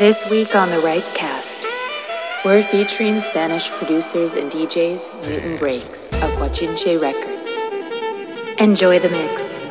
[0.00, 1.62] This week on the Rightcast,
[2.42, 7.60] we're featuring Spanish producers and DJs Newton Breaks of Guachinche Records.
[8.58, 9.69] Enjoy the mix.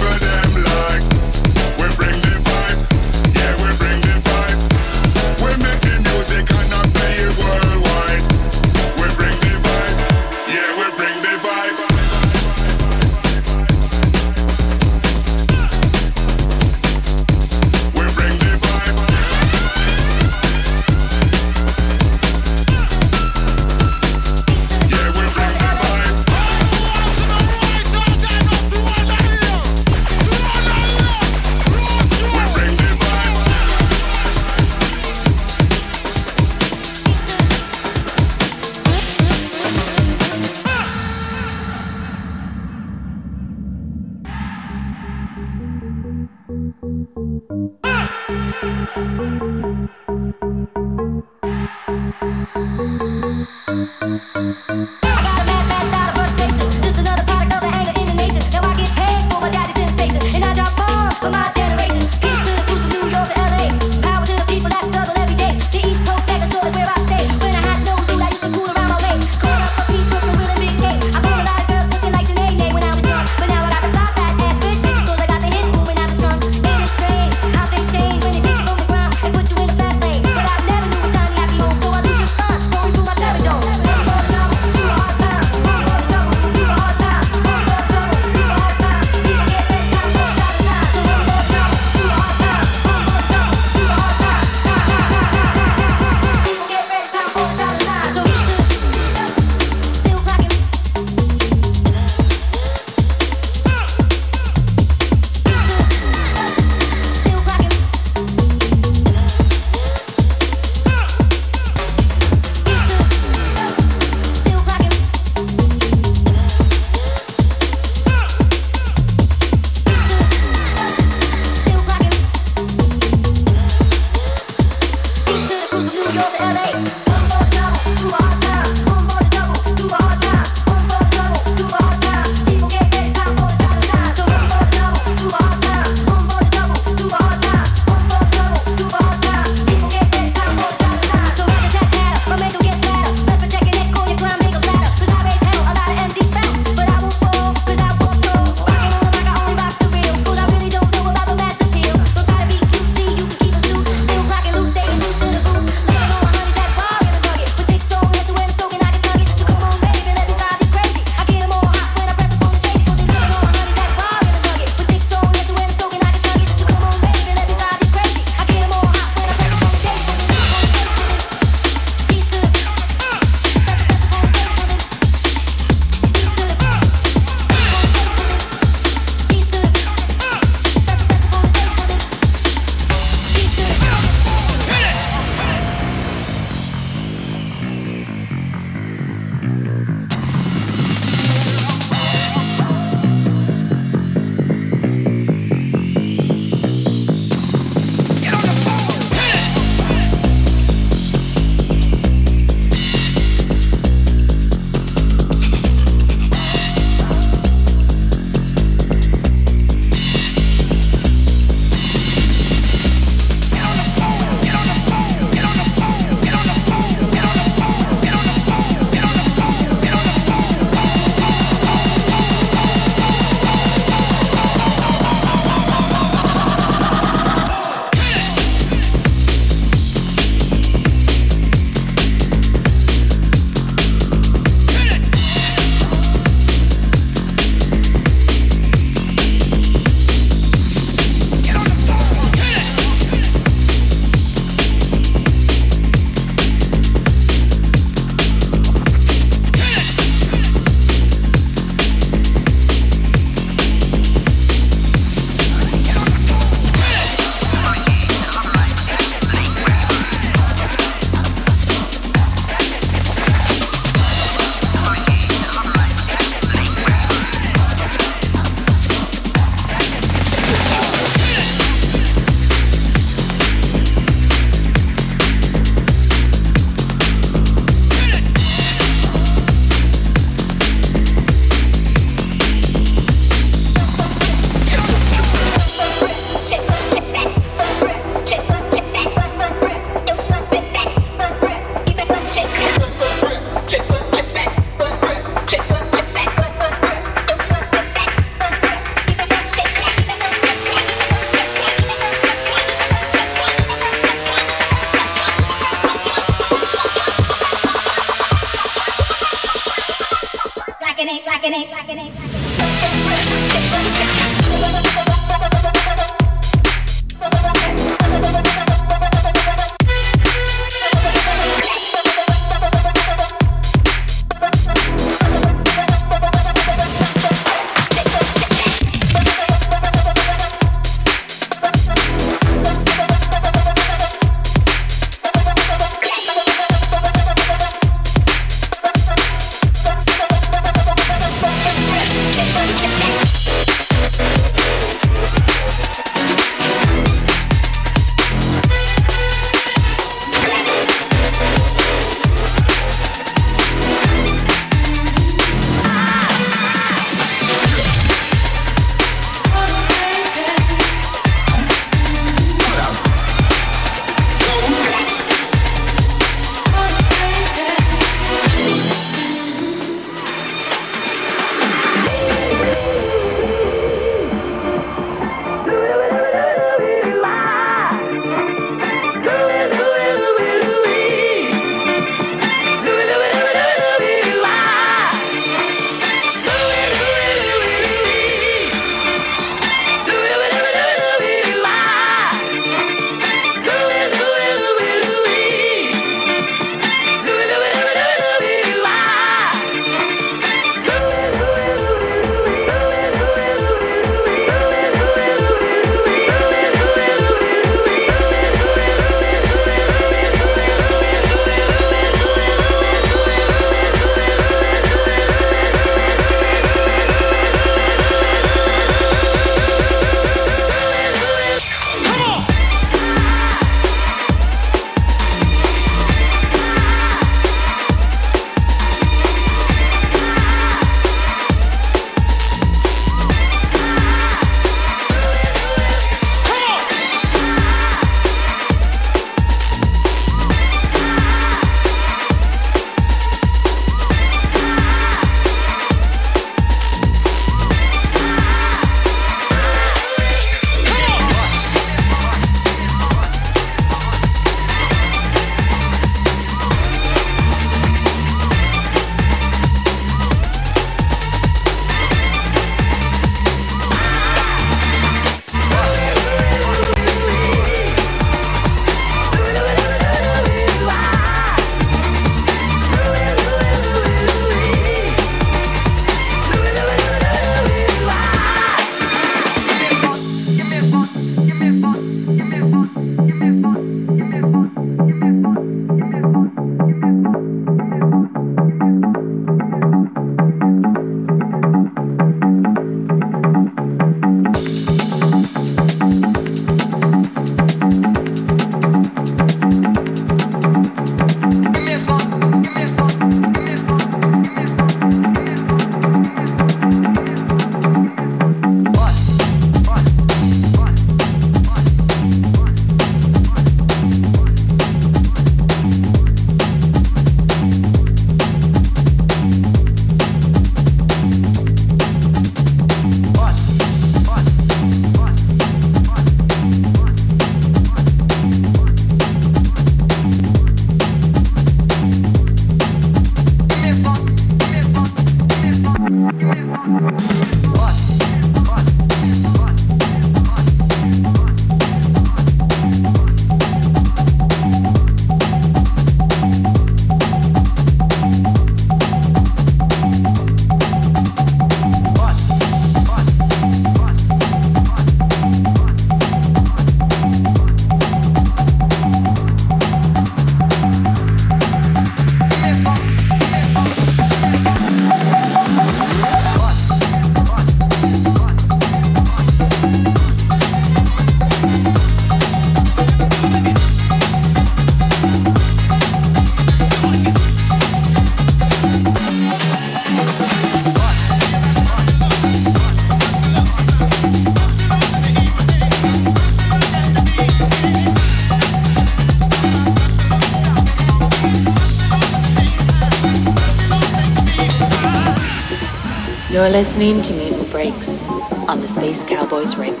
[596.81, 598.27] Listening to Mutant Breaks
[598.67, 600.00] on the Space Cowboys Redcast.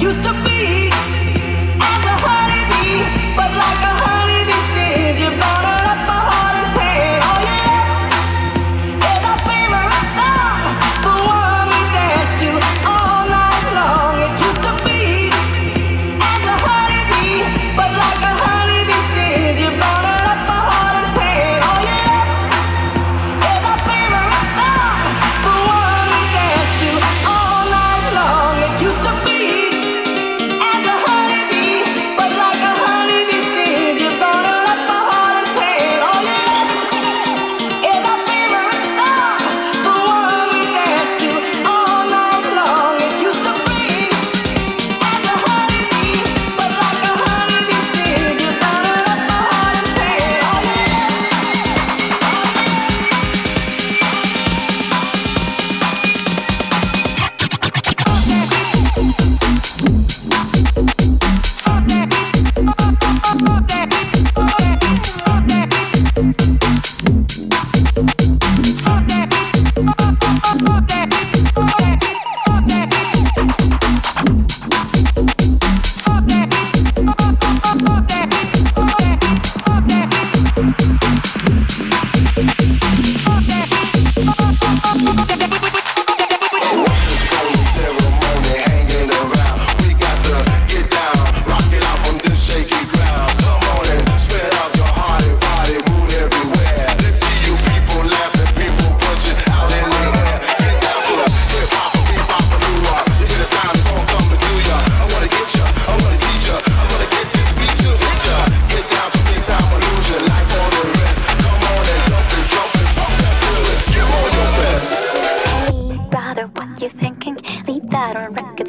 [0.00, 1.19] used to be.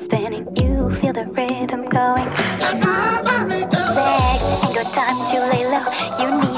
[0.02, 0.48] spinning.
[0.58, 2.26] You feel the rhythm going.
[3.96, 5.86] Legs ain't got time to lay low.
[6.20, 6.51] You need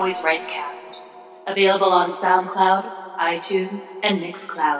[0.00, 0.98] Cowboys Rightcast,
[1.46, 4.79] available on SoundCloud, iTunes, and Mixcloud.